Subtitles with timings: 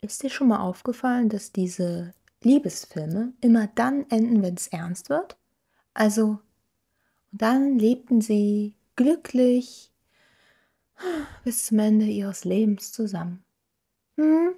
[0.00, 2.12] Ist dir schon mal aufgefallen, dass diese
[2.42, 5.36] Liebesfilme immer dann enden, wenn es ernst wird?
[5.94, 6.38] Also,
[7.32, 9.92] dann lebten sie glücklich
[11.44, 13.44] bis zum Ende ihres Lebens zusammen.
[14.16, 14.54] Mhm.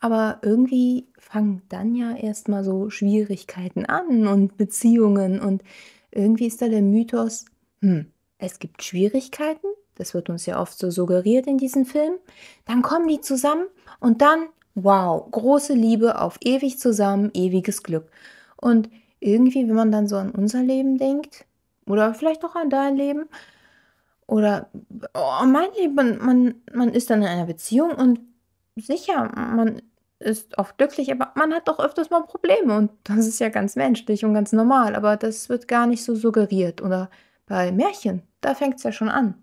[0.00, 5.62] Aber irgendwie fangen dann ja erst mal so Schwierigkeiten an und Beziehungen und
[6.10, 7.46] irgendwie ist da der Mythos,
[7.80, 9.68] hm, es gibt Schwierigkeiten,
[10.02, 12.18] das wird uns ja oft so suggeriert in diesen Filmen,
[12.66, 13.66] dann kommen die zusammen
[14.00, 18.10] und dann, wow, große Liebe auf ewig zusammen, ewiges Glück.
[18.56, 21.44] Und irgendwie, wenn man dann so an unser Leben denkt
[21.86, 23.28] oder vielleicht auch an dein Leben
[24.26, 24.70] oder
[25.14, 28.18] oh, mein Leben, man, man, man ist dann in einer Beziehung und
[28.74, 29.82] sicher, man
[30.18, 33.76] ist oft glücklich, aber man hat doch öfters mal Probleme und das ist ja ganz
[33.76, 36.82] menschlich und ganz normal, aber das wird gar nicht so suggeriert.
[36.82, 37.08] Oder
[37.46, 39.34] bei Märchen, da fängt es ja schon an.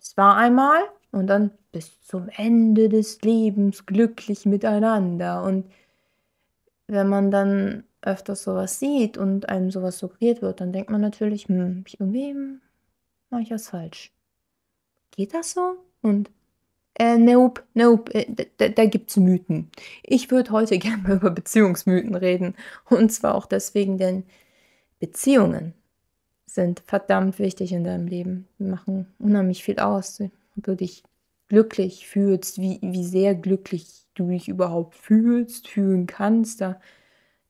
[0.00, 0.80] Es war einmal
[1.12, 5.42] und dann bis zum Ende des Lebens glücklich miteinander.
[5.42, 5.66] Und
[6.86, 11.48] wenn man dann öfters sowas sieht und einem sowas suggeriert wird, dann denkt man natürlich,
[11.48, 12.34] hm, irgendwie
[13.30, 14.12] mache ich was falsch.
[15.10, 15.76] Geht das so?
[16.02, 16.30] Und
[16.98, 19.70] äh, nope, nope, äh, da, da gibt's Mythen.
[20.02, 22.54] Ich würde heute gerne über Beziehungsmythen reden.
[22.88, 24.24] Und zwar auch deswegen, denn
[25.00, 25.74] Beziehungen
[26.46, 28.48] sind verdammt wichtig in deinem Leben.
[28.58, 30.20] Die machen unheimlich viel aus.
[30.20, 31.02] Ob du dich
[31.48, 36.60] glücklich fühlst, wie, wie sehr glücklich du dich überhaupt fühlst, fühlen kannst.
[36.60, 36.80] Da,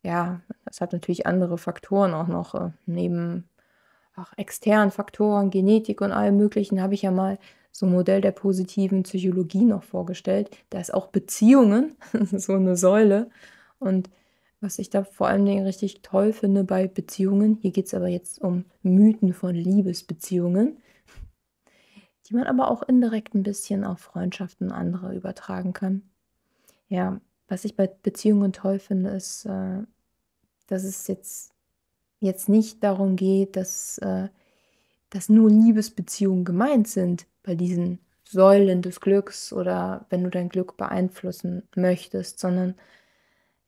[0.02, 2.54] ja, das hat natürlich andere Faktoren auch noch.
[2.54, 3.48] Äh, neben
[4.16, 7.38] auch externen Faktoren, Genetik und allem Möglichen habe ich ja mal
[7.70, 10.50] so ein Modell der positiven Psychologie noch vorgestellt.
[10.70, 11.96] Da ist auch Beziehungen
[12.32, 13.30] so eine Säule.
[13.78, 14.08] Und
[14.66, 18.08] was ich da vor allen Dingen richtig toll finde bei Beziehungen, hier geht es aber
[18.08, 20.82] jetzt um Mythen von Liebesbeziehungen,
[22.26, 26.02] die man aber auch indirekt ein bisschen auf Freundschaften und andere übertragen kann.
[26.88, 29.84] Ja, was ich bei Beziehungen toll finde, ist, äh,
[30.66, 31.52] dass es jetzt,
[32.18, 34.28] jetzt nicht darum geht, dass, äh,
[35.10, 40.76] dass nur Liebesbeziehungen gemeint sind bei diesen Säulen des Glücks oder wenn du dein Glück
[40.76, 42.74] beeinflussen möchtest, sondern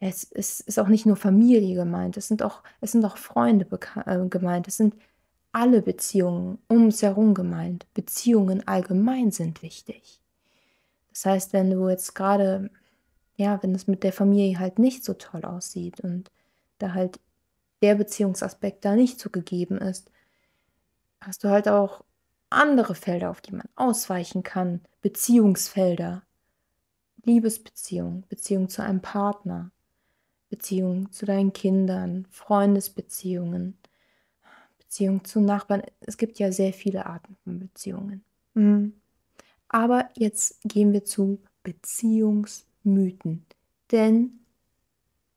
[0.00, 3.66] es, es ist auch nicht nur Familie gemeint, es sind auch, es sind auch Freunde
[4.06, 4.94] äh, gemeint, es sind
[5.52, 7.86] alle Beziehungen um uns herum gemeint.
[7.94, 10.20] Beziehungen allgemein sind wichtig.
[11.10, 12.70] Das heißt, wenn du jetzt gerade,
[13.36, 16.30] ja, wenn es mit der Familie halt nicht so toll aussieht und
[16.78, 17.18] da halt
[17.82, 20.10] der Beziehungsaspekt da nicht so gegeben ist,
[21.20, 22.04] hast du halt auch
[22.50, 26.22] andere Felder, auf die man ausweichen kann, Beziehungsfelder,
[27.24, 29.70] Liebesbeziehung, Beziehung zu einem Partner,
[30.48, 33.76] Beziehung zu deinen Kindern, Freundesbeziehungen,
[34.78, 35.82] Beziehung zu Nachbarn.
[36.00, 38.24] Es gibt ja sehr viele Arten von Beziehungen.
[38.54, 38.94] Mhm.
[39.68, 43.44] Aber jetzt gehen wir zu Beziehungsmythen.
[43.92, 44.40] Denn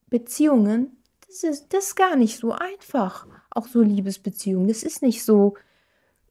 [0.07, 0.97] Beziehungen,
[1.28, 3.28] das ist, das ist gar nicht so einfach.
[3.49, 4.67] Auch so Liebesbeziehungen.
[4.67, 5.55] Das ist nicht so,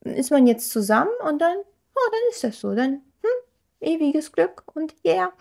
[0.01, 2.73] ist man jetzt zusammen und dann, oh, dann ist das so.
[2.73, 3.41] Dann, hm,
[3.79, 5.31] ewiges Glück und yeah.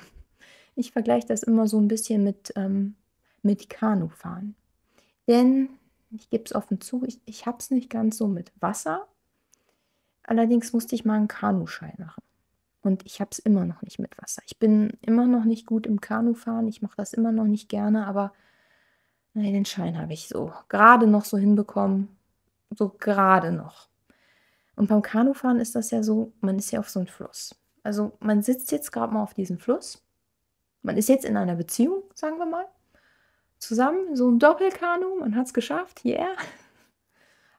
[0.74, 2.96] Ich vergleiche das immer so ein bisschen mit, ähm,
[3.42, 4.54] mit Kanufahren.
[5.28, 5.70] Denn,
[6.10, 9.06] ich gebe es offen zu, ich, ich habe es nicht ganz so mit Wasser.
[10.22, 12.22] Allerdings musste ich mal einen Kanuschein machen.
[12.82, 14.42] Und ich habe es immer noch nicht mit Wasser.
[14.46, 16.66] Ich bin immer noch nicht gut im Kanufahren.
[16.68, 18.32] Ich mache das immer noch nicht gerne, aber
[19.34, 22.08] nein, den Schein habe ich so gerade noch so hinbekommen.
[22.76, 23.88] So gerade noch.
[24.76, 27.54] Und beim Kanufahren ist das ja so, man ist ja auf so einem Fluss.
[27.82, 30.02] Also man sitzt jetzt gerade mal auf diesem Fluss.
[30.82, 32.64] Man ist jetzt in einer Beziehung, sagen wir mal.
[33.60, 36.34] Zusammen, so ein Doppelkanu, man hat es geschafft, yeah.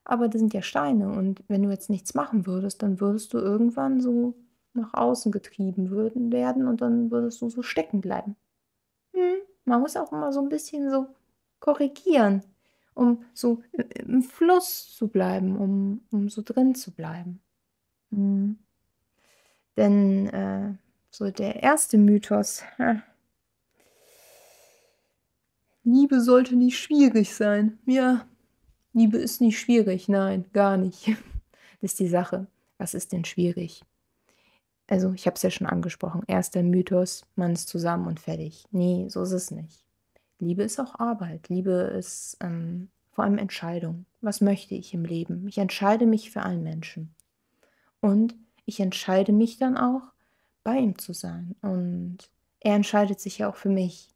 [0.03, 3.38] Aber das sind ja Steine und wenn du jetzt nichts machen würdest, dann würdest du
[3.38, 4.35] irgendwann so
[4.73, 8.35] nach außen getrieben würden werden und dann würdest du so stecken bleiben.
[9.13, 11.07] Hm, man muss auch immer so ein bisschen so
[11.59, 12.44] korrigieren
[12.94, 17.41] um so im Fluss zu bleiben, um, um so drin zu bleiben.
[18.09, 18.59] Mhm.
[19.78, 20.73] Denn äh,
[21.09, 22.63] so der erste Mythos,
[25.83, 27.80] Liebe sollte nicht schwierig sein.
[27.86, 28.25] Ja,
[28.94, 31.12] Liebe ist nicht schwierig, nein, gar nicht.
[31.81, 32.45] Das ist die Sache.
[32.78, 33.81] Was ist denn schwierig?
[34.86, 36.22] Also, ich habe es ja schon angesprochen.
[36.28, 38.66] Erster Mythos, man ist zusammen und fertig.
[38.69, 39.83] Nee, so ist es nicht.
[40.38, 41.50] Liebe ist auch Arbeit.
[41.50, 44.06] Liebe ist ähm, vor allem Entscheidung.
[44.22, 45.48] Was möchte ich im Leben?
[45.48, 47.16] Ich entscheide mich für einen Menschen.
[48.00, 48.36] Und
[48.66, 50.04] ich entscheide mich dann auch,
[50.63, 51.56] bei ihm zu sein.
[51.62, 52.30] Und
[52.60, 54.10] er entscheidet sich ja auch für mich.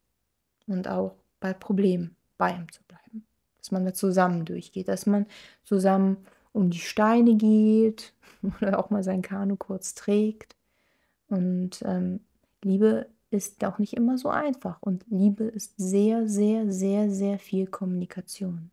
[0.67, 3.25] Und auch bei Problemen bei ihm zu bleiben.
[3.57, 5.25] Dass man da zusammen durchgeht, dass man
[5.63, 6.17] zusammen
[6.53, 8.13] um die Steine geht
[8.61, 10.55] oder auch mal sein Kanu kurz trägt.
[11.27, 12.21] Und ähm,
[12.63, 17.67] Liebe ist auch nicht immer so einfach und Liebe ist sehr, sehr, sehr, sehr viel
[17.67, 18.71] Kommunikation.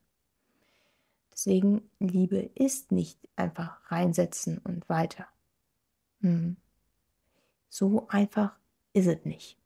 [1.32, 5.26] Deswegen, Liebe ist nicht einfach reinsetzen und weiter.
[6.20, 6.56] Hm.
[7.68, 8.54] So einfach
[8.92, 9.61] ist es nicht.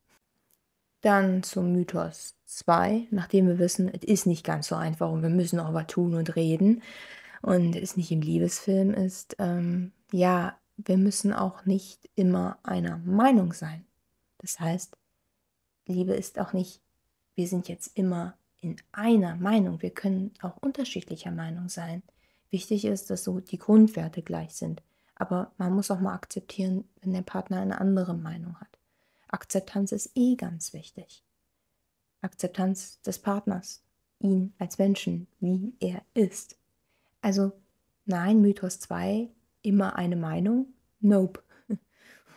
[1.01, 5.31] Dann zum Mythos 2, nachdem wir wissen, es ist nicht ganz so einfach und wir
[5.31, 6.83] müssen auch was tun und reden
[7.43, 13.53] und es nicht im Liebesfilm ist, ähm, ja, wir müssen auch nicht immer einer Meinung
[13.53, 13.85] sein.
[14.39, 14.97] Das heißt,
[15.87, 16.81] Liebe ist auch nicht,
[17.35, 19.81] wir sind jetzt immer in einer Meinung.
[19.83, 22.03] Wir können auch unterschiedlicher Meinung sein.
[22.51, 24.83] Wichtig ist, dass so die Grundwerte gleich sind.
[25.15, 28.76] Aber man muss auch mal akzeptieren, wenn der Partner eine andere Meinung hat.
[29.29, 31.23] Akzeptanz ist eh ganz wichtig.
[32.21, 33.83] Akzeptanz des Partners,
[34.21, 36.57] ihn als Menschen, wie er ist.
[37.21, 37.53] Also
[38.05, 39.29] nein, Mythos 2,
[39.63, 40.67] immer eine Meinung,
[41.01, 41.43] nope.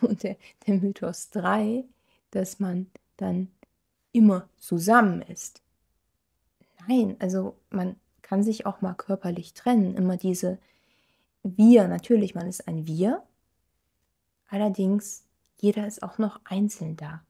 [0.00, 1.84] Und der, der Mythos 3,
[2.30, 3.48] dass man dann
[4.12, 5.62] immer zusammen ist.
[6.88, 9.96] Nein, also man kann sich auch mal körperlich trennen.
[9.96, 10.58] Immer diese
[11.42, 13.22] Wir, natürlich, man ist ein Wir.
[14.48, 15.24] Allerdings,
[15.60, 17.22] jeder ist auch noch einzeln da.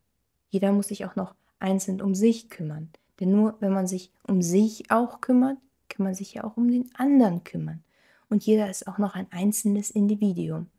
[0.49, 2.91] Jeder muss sich auch noch einzeln um sich kümmern.
[3.19, 6.71] Denn nur wenn man sich um sich auch kümmert, kann man sich ja auch um
[6.71, 7.83] den anderen kümmern.
[8.29, 10.71] Und jeder ist auch noch ein einzelnes Individuum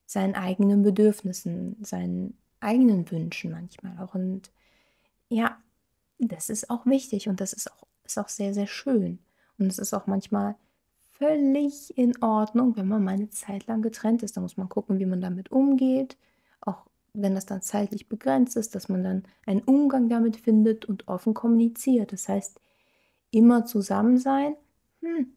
[0.00, 4.14] mit seinen eigenen Bedürfnissen, seinen eigenen Wünschen manchmal auch.
[4.14, 4.50] Und
[5.28, 5.56] ja,
[6.18, 9.20] das ist auch wichtig und das ist auch, ist auch sehr, sehr schön.
[9.58, 10.56] Und es ist auch manchmal
[11.12, 14.36] völlig in Ordnung, wenn man mal eine Zeit lang getrennt ist.
[14.36, 16.16] Da muss man gucken, wie man damit umgeht.
[17.18, 21.34] Wenn das dann zeitlich begrenzt ist, dass man dann einen Umgang damit findet und offen
[21.34, 22.12] kommuniziert.
[22.12, 22.60] Das heißt,
[23.30, 24.54] immer zusammen sein.
[25.00, 25.32] Hm,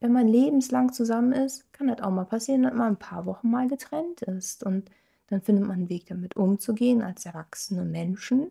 [0.00, 3.50] wenn man lebenslang zusammen ist, kann das auch mal passieren, dass man ein paar Wochen
[3.50, 4.64] mal getrennt ist.
[4.64, 4.90] Und
[5.28, 8.50] dann findet man einen Weg, damit umzugehen als erwachsene Menschen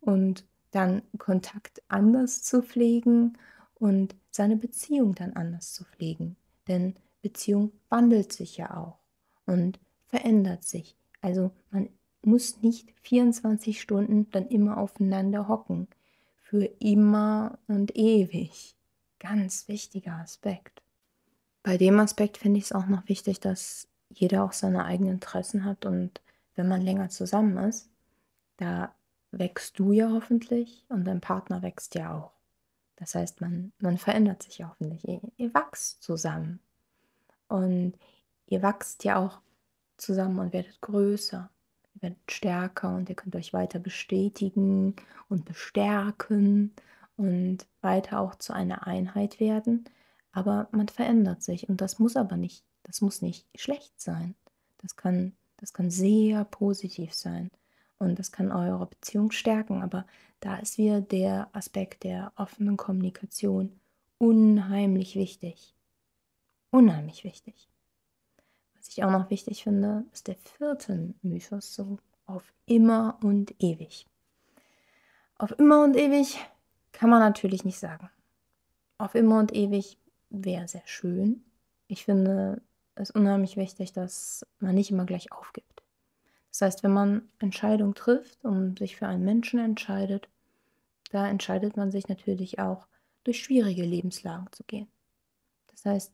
[0.00, 3.38] und dann Kontakt anders zu pflegen
[3.74, 6.36] und seine Beziehung dann anders zu pflegen.
[6.68, 8.98] Denn Beziehung wandelt sich ja auch
[9.46, 10.96] und verändert sich.
[11.20, 11.88] Also man
[12.24, 15.88] muss nicht 24 Stunden dann immer aufeinander hocken.
[16.42, 18.76] Für immer und ewig.
[19.18, 20.82] Ganz wichtiger Aspekt.
[21.62, 25.64] Bei dem Aspekt finde ich es auch noch wichtig, dass jeder auch seine eigenen Interessen
[25.64, 26.20] hat und
[26.54, 27.88] wenn man länger zusammen ist,
[28.58, 28.94] da
[29.30, 32.32] wächst du ja hoffentlich und dein Partner wächst ja auch.
[32.96, 35.06] Das heißt, man, man verändert sich ja hoffentlich.
[35.08, 36.60] Ihr, ihr wächst zusammen.
[37.48, 37.94] Und
[38.46, 39.40] ihr wächst ja auch
[39.96, 41.50] zusammen und werdet größer.
[42.02, 44.96] Werdet stärker und ihr könnt euch weiter bestätigen
[45.28, 46.74] und bestärken
[47.16, 49.84] und weiter auch zu einer Einheit werden.
[50.32, 54.34] Aber man verändert sich und das muss aber nicht, das muss nicht schlecht sein.
[54.78, 57.50] Das kann, das kann sehr positiv sein
[57.98, 59.80] und das kann eure Beziehung stärken.
[59.80, 60.04] Aber
[60.40, 63.80] da ist wieder der Aspekt der offenen Kommunikation
[64.18, 65.76] unheimlich wichtig.
[66.70, 67.71] Unheimlich wichtig.
[68.94, 74.06] Ich auch noch wichtig finde, ist der vierte Mythos, so auf immer und ewig.
[75.38, 76.38] Auf immer und ewig
[76.92, 78.10] kann man natürlich nicht sagen.
[78.98, 79.96] Auf immer und ewig
[80.28, 81.42] wäre sehr schön.
[81.88, 82.60] Ich finde
[82.94, 85.82] es unheimlich wichtig, dass man nicht immer gleich aufgibt.
[86.50, 90.28] Das heißt, wenn man Entscheidungen trifft und sich für einen Menschen entscheidet,
[91.12, 92.86] da entscheidet man sich natürlich auch,
[93.24, 94.88] durch schwierige Lebenslagen zu gehen.
[95.68, 96.12] Das heißt,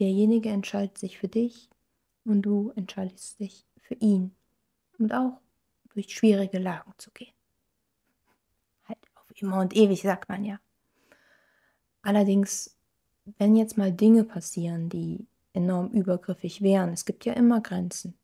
[0.00, 1.70] derjenige entscheidet sich für dich
[2.24, 4.34] und du entscheidest dich für ihn
[4.98, 5.40] und auch
[5.94, 7.34] durch schwierige Lagen zu gehen.
[8.84, 10.60] Halt auf immer und ewig, sagt man ja.
[12.02, 12.76] Allerdings,
[13.38, 18.14] wenn jetzt mal Dinge passieren, die enorm übergriffig wären, es gibt ja immer Grenzen.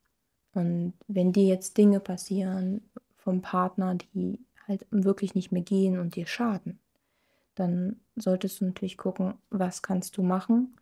[0.52, 6.16] Und wenn dir jetzt Dinge passieren vom Partner, die halt wirklich nicht mehr gehen und
[6.16, 6.78] dir schaden,
[7.54, 10.76] dann solltest du natürlich gucken, was kannst du machen,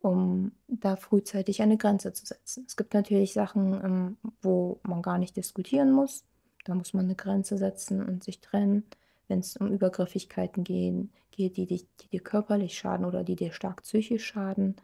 [0.00, 2.64] um da frühzeitig eine Grenze zu setzen.
[2.66, 6.24] Es gibt natürlich Sachen, ähm, wo man gar nicht diskutieren muss.
[6.64, 8.84] Da muss man eine Grenze setzen und sich trennen.
[9.28, 13.52] Wenn es um Übergriffigkeiten gehen, geht, die, dich, die dir körperlich schaden oder die dir
[13.52, 14.76] stark psychisch schaden,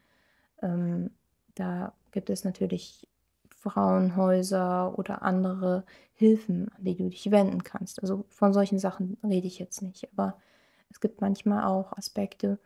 [0.63, 1.11] ähm,
[1.55, 3.09] da gibt es natürlich
[3.49, 8.01] Frauenhäuser oder andere Hilfen, an die du dich wenden kannst.
[8.03, 10.09] Also von solchen Sachen rede ich jetzt nicht.
[10.13, 10.37] Aber
[10.91, 12.59] es gibt manchmal auch Aspekte,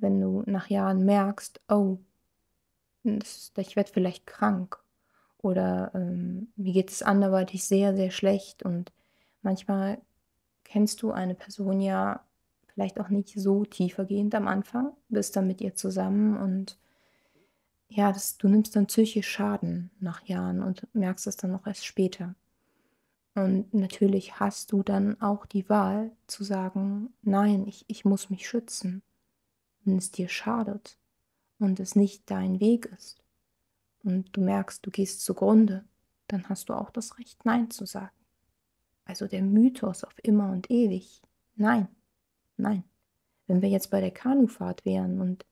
[0.00, 1.98] wenn du nach Jahren merkst, oh,
[3.04, 4.78] ich werde vielleicht krank
[5.38, 8.62] oder ähm, mir geht es anderweitig sehr, sehr schlecht.
[8.62, 8.92] Und
[9.42, 10.00] manchmal
[10.64, 12.24] kennst du eine Person ja
[12.66, 16.78] vielleicht auch nicht so tiefergehend am Anfang, bist dann mit ihr zusammen und
[17.88, 21.86] ja, das, du nimmst dann psychisch Schaden nach Jahren und merkst es dann noch erst
[21.86, 22.34] später.
[23.34, 28.48] Und natürlich hast du dann auch die Wahl zu sagen, nein, ich, ich muss mich
[28.48, 29.02] schützen,
[29.88, 30.98] wenn es dir schadet
[31.58, 33.22] und es nicht dein Weg ist.
[34.04, 35.84] Und du merkst, du gehst zugrunde,
[36.28, 38.12] dann hast du auch das Recht, Nein zu sagen.
[39.04, 41.22] Also der Mythos auf immer und ewig.
[41.56, 41.88] Nein,
[42.56, 42.84] nein.
[43.46, 45.46] Wenn wir jetzt bei der Kanufahrt wären und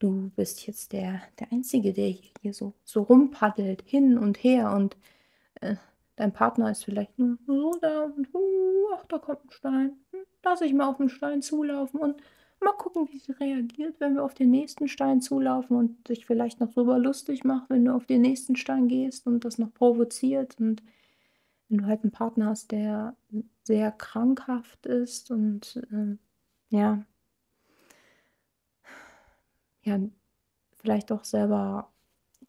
[0.00, 4.96] du bist jetzt der, der Einzige, der hier so, so rumpaddelt, hin und her und
[5.60, 5.76] äh,
[6.16, 9.92] dein Partner ist vielleicht nur so da und uh, ach, da kommt ein Stein.
[10.10, 12.20] Hm, lass ich mal auf den Stein zulaufen und
[12.60, 16.60] mal gucken, wie sie reagiert, wenn wir auf den nächsten Stein zulaufen und sich vielleicht
[16.60, 20.58] noch drüber lustig macht, wenn du auf den nächsten Stein gehst und das noch provoziert
[20.58, 20.82] und
[21.68, 23.16] wenn du halt einen Partner hast, der
[23.62, 26.16] sehr krankhaft ist und äh,
[26.70, 27.04] ja,
[29.82, 29.98] ja,
[30.76, 31.90] vielleicht auch selber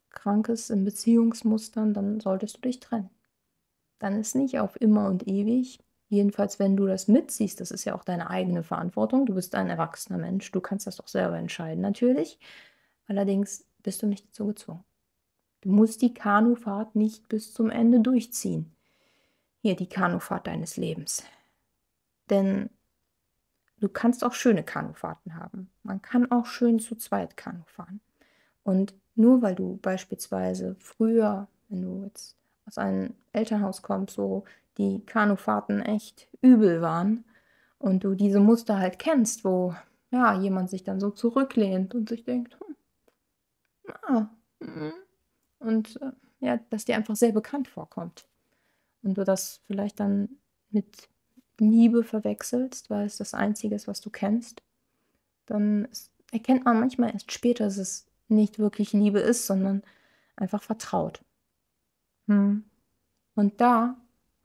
[0.09, 3.09] krank ist in Beziehungsmustern, dann solltest du dich trennen.
[3.99, 5.79] Dann ist nicht auf immer und ewig.
[6.11, 9.25] Jedenfalls, wenn du das mitziehst, das ist ja auch deine eigene Verantwortung.
[9.25, 12.37] Du bist ein erwachsener Mensch, du kannst das doch selber entscheiden, natürlich.
[13.07, 14.83] Allerdings bist du nicht dazu gezwungen.
[15.61, 18.75] Du musst die Kanufahrt nicht bis zum Ende durchziehen.
[19.61, 21.23] Hier die Kanufahrt deines Lebens.
[22.29, 22.69] Denn
[23.81, 25.71] Du kannst auch schöne Kanufahrten haben.
[25.81, 27.99] Man kann auch schön zu zweit Kanu fahren.
[28.61, 32.35] Und nur weil du beispielsweise früher, wenn du jetzt
[32.67, 34.43] aus einem Elternhaus kommst, so
[34.77, 37.25] die Kanufahrten echt übel waren
[37.77, 39.75] und du diese Muster halt kennst, wo
[40.11, 42.75] ja jemand sich dann so zurücklehnt und sich denkt, hm,
[44.03, 44.29] ah,
[44.61, 44.93] hm,
[45.59, 48.25] und äh, ja, dass dir einfach sehr bekannt vorkommt.
[49.03, 50.29] Und du das vielleicht dann
[50.69, 51.09] mit
[51.59, 54.63] Liebe verwechselst, weil es das Einzige ist, was du kennst,
[55.45, 55.87] dann
[56.31, 59.83] erkennt man manchmal erst später, dass es nicht wirklich Liebe ist, sondern
[60.35, 61.23] einfach vertraut.
[62.27, 62.63] Hm.
[63.35, 64.00] Und da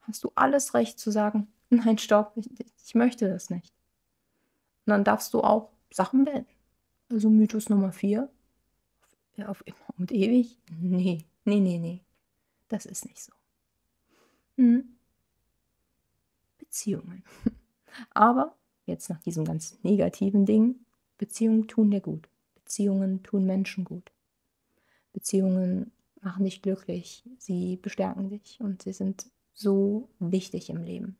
[0.07, 2.49] hast du alles Recht zu sagen, nein, stopp, ich,
[2.85, 3.73] ich möchte das nicht.
[4.85, 6.47] Und dann darfst du auch Sachen beenden.
[7.09, 8.29] Also Mythos Nummer 4,
[9.37, 12.01] auf, auf immer und ewig, nee, nee, nee, nee,
[12.67, 13.31] das ist nicht so.
[14.57, 14.97] Hm.
[16.57, 17.23] Beziehungen.
[18.13, 20.85] Aber jetzt nach diesem ganz negativen Ding,
[21.17, 22.27] Beziehungen tun dir gut.
[22.55, 24.11] Beziehungen tun Menschen gut.
[25.13, 31.17] Beziehungen machen dich glücklich, sie bestärken dich und sie sind so wichtig im Leben.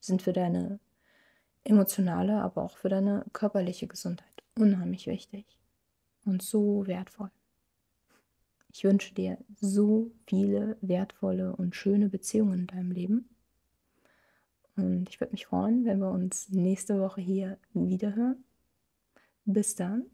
[0.00, 0.80] Sind für deine
[1.64, 5.44] emotionale, aber auch für deine körperliche Gesundheit unheimlich wichtig
[6.24, 7.30] und so wertvoll.
[8.72, 13.28] Ich wünsche dir so viele wertvolle und schöne Beziehungen in deinem Leben.
[14.76, 18.44] Und ich würde mich freuen, wenn wir uns nächste Woche hier wiederhören.
[19.44, 20.04] Bis dann.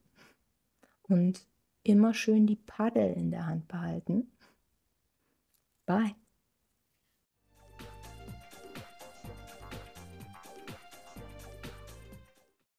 [1.02, 1.46] Und
[1.82, 4.32] immer schön die Paddel in der Hand behalten.
[5.86, 6.14] Bye.